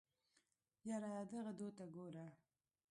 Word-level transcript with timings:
يره 0.89 1.11
دغو 1.29 1.49
دوو 1.59 1.69
ته 1.77 1.85
ګوره. 1.95 2.27